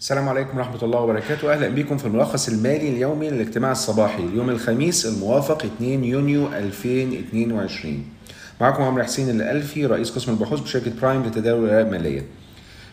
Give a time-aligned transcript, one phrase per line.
[0.00, 1.52] السلام عليكم ورحمة الله وبركاته.
[1.52, 4.24] أهلا بكم في الملخص المالي اليومي للاجتماع الصباحي.
[4.24, 8.04] اليوم الخميس الموافق 2 يونيو 2022
[8.60, 12.22] معكم عمرو حسين الألفي رئيس قسم البحوث بشركة برايم لتداول الأوراق المالية.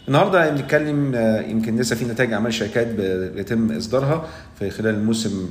[0.07, 2.87] النهارده بنتكلم آه، يمكن لسه في نتائج أعمال شركات
[3.35, 4.27] بيتم إصدارها
[4.59, 5.49] في خلال الموسم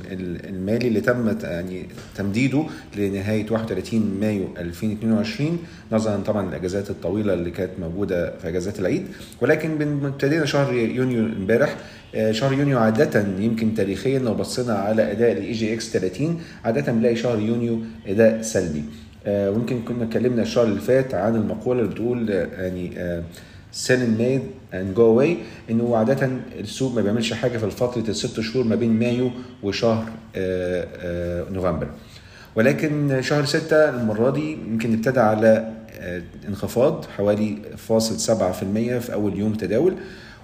[0.49, 1.85] المالي اللي تم يعني
[2.15, 2.65] تمديده
[2.97, 5.57] لنهاية 31 مايو 2022
[5.91, 9.07] نظرا طبعا للاجازات الطويلة اللي كانت موجودة في أجازات العيد.
[9.41, 11.75] ولكن ابتدينا شهر يونيو امبارح
[12.15, 17.15] آه، شهر يونيو عادة يمكن تاريخيا لو بصينا على أداء ال EGX 30 عادة بنلاقي
[17.15, 18.83] شهر يونيو أداء سلبي.
[19.25, 22.91] آه، ويمكن كنا اتكلمنا الشهر اللي فات عن المقولة اللي بتقول يعني
[23.73, 25.35] sell in May and go away.
[25.69, 29.31] انه عادة السوق ما بيعملش حاجة في فترة الست شهور ما بين مايو
[29.63, 31.87] وشهر آه، آه، نوفمبر.
[32.55, 38.99] ولكن شهر ستة المرة دي يمكن ابتدى على آه، انخفاض حوالي فاصل سبعة في المية
[38.99, 39.95] في أول يوم تداول.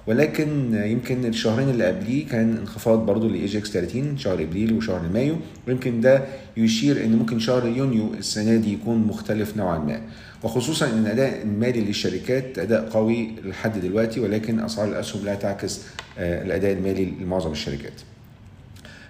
[0.08, 5.36] ولكن يمكن الشهرين اللي قبليه كان انخفاض برضو ل EGX 30 شهر إبريل وشهر مايو.
[5.68, 6.24] ويمكن ده
[6.58, 10.02] يشير إن ممكن شهر يونيو السنة دي يكون مختلف نوعا ما.
[10.44, 15.82] وخصوصا إن الاداء المالي للشركات أداء قوي لحد دلوقتي ولكن أسعار الأسهم لا تعكس
[16.20, 17.94] آه، الأداء المالي لمعظم الشركات.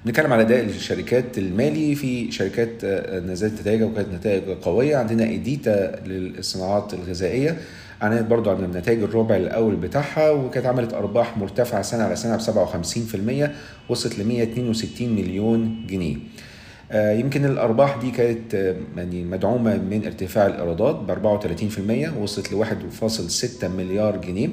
[0.07, 1.95] نتكلم على أداء الشركات المالي.
[1.95, 4.95] في شركات آه، نزلت نتائجها وكانت نتائج قوية.
[4.97, 7.57] عندنا إيديتا للصناعات الغذائية.
[8.03, 12.39] اعلنت برضو عن النتائج الربع الأول بتاعها وكانت عملت أرباح مرتفعة سنة على سنة ب
[12.39, 13.49] 57%
[13.89, 16.15] وصلت ل 162 مليون جنيه.
[16.91, 22.55] آه، يمكن الأرباح دي كانت آه، يعني مدعومة من ارتفاع الإيرادات ب 34% وصلت ل
[22.55, 24.49] 1.6 مليار جنيه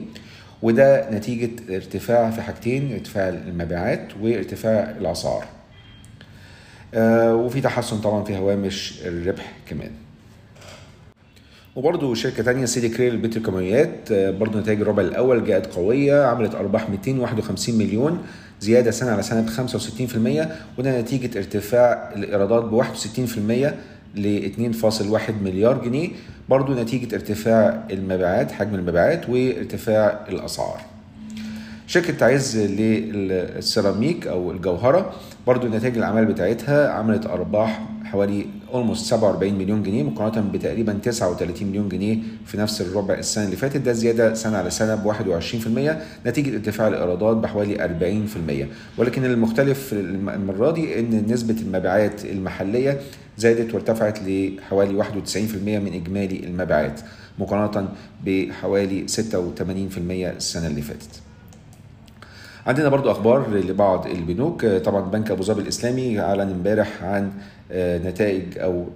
[0.63, 5.45] وده نتيجة ارتفاع في حاجتين ارتفاع المبيعات وارتفاع الأسعار.
[6.95, 9.91] آه، وفي تحسن طبعا في هوامش الربح كمان.
[11.77, 17.79] وبرضه شركة تانية سيدي كرير البتروكيماويات برضه نتائج الربع الأول جاءت قوية عملت أرباح 251
[17.79, 18.19] مليون
[18.61, 22.89] زيادة سنة على سنة ب 65% وده نتيجة ارتفاع الإيرادات ب 61%
[24.15, 26.09] ل 2.1 مليار جنيه
[26.49, 30.81] برضو نتيجة ارتفاع المبيعات حجم المبيعات وارتفاع الأسعار.
[31.87, 35.13] شركة تعز للسيراميك أو الجوهرة
[35.47, 41.89] برضو نتائج الأعمال بتاعتها عملت أرباح حوالي اولموست 47 مليون جنيه مقارنة بتقريبا 39 مليون
[41.89, 45.13] جنيه في نفس الربع السنة اللي فاتت ده زيادة سنة على سنة ب
[46.25, 53.01] 21% نتيجة ارتفاع الإيرادات بحوالي 40% ولكن المختلف المرة دي إن نسبة المبيعات المحلية
[53.39, 55.07] زادت وارتفعت لحوالي 91%
[55.57, 57.01] من إجمالي المبيعات
[57.39, 57.89] مقارنة
[58.27, 59.19] بحوالي 86%
[60.37, 61.26] السنة اللي فاتت.
[62.67, 64.67] عندنا برضو أخبار لبعض البنوك.
[64.67, 67.33] طبعا بنك أبو ظبي الإسلامي أعلن امبارح عن
[67.73, 68.87] آه، نتائج أو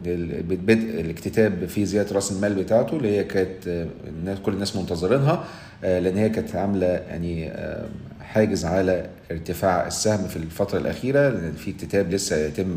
[0.44, 5.44] بدء الاكتتاب في زياده رأس المال بتاعته اللي هي كانت آه، كل الناس منتظرينها
[5.84, 7.52] آه، لأن هي كانت عاملة يعني
[8.22, 12.76] حاجز على ارتفاع السهم في الفترة الأخيرة لأن في اكتتاب لسه يتم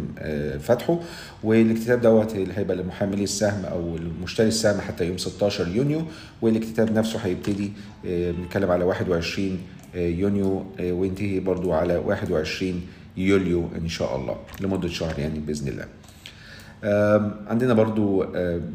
[0.59, 1.00] فتحه
[1.44, 6.02] والاكتتاب دوت اللي هيبقى لمحملي السهم أو المشتري السهم حتى يوم 16 يونيو
[6.42, 7.72] والاكتتاب نفسه هيبتدي
[8.04, 9.58] بنتكلم على 21
[9.96, 12.81] يونيو وينتهي برضو على 21
[13.18, 15.86] يوليو إن شاء الله لمدة شهر يعني بإذن الله.
[17.48, 18.24] عندنا برضو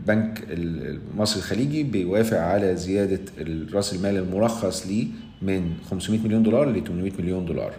[0.06, 3.20] بنك المصري الخليجي بيوافق على زيادة
[3.72, 5.06] رأس المال المرخص ليه
[5.42, 7.72] من 500 مليون دولار ل 800 مليون دولار.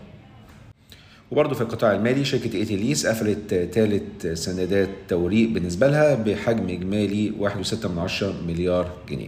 [1.31, 7.33] وبرضه في القطاع المالي شركة ايتي ليس قفلت ثالث سندات توريق بالنسبة لها بحجم إجمالي
[7.39, 7.87] 1.6
[8.47, 9.27] مليار جنيه.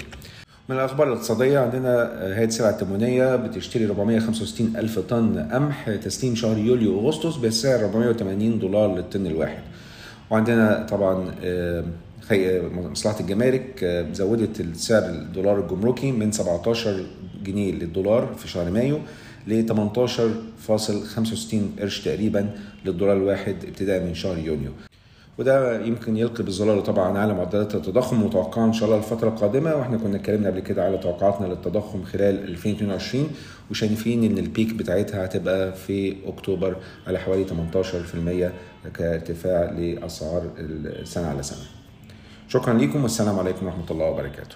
[0.69, 6.99] من الأخبار الاقتصادية عندنا هيئة السلع التموينية بتشتري 465 ألف طن قمح تسليم شهر يوليو
[6.99, 9.63] أغسطس بسعر 480 دولار للطن الواحد.
[10.29, 11.83] وعندنا طبعا آه،
[12.91, 17.05] مصلحة الجمارك آه، زودت السعر الدولار الجمركي من 17
[17.43, 18.99] جنيه للدولار في شهر مايو
[19.47, 22.49] ل 18.65 قرش تقريبا
[22.85, 24.71] للدولار الواحد ابتداء من شهر يونيو
[25.37, 29.97] وده يمكن يلقي بالظلال طبعا على معدلات التضخم متوقعه إن شاء الله الفترة القادمة وإحنا
[29.97, 33.27] كنا اتكلمنا قبل كده على توقعاتنا للتضخم خلال 2022
[33.71, 36.75] وشايفين إن البيك بتاعتها هتبقى في أكتوبر
[37.07, 41.65] على حوالي 18% كارتفاع لأسعار السنة على سنة.
[42.47, 44.55] شكرا لكم والسلام عليكم ورحمة الله وبركاته.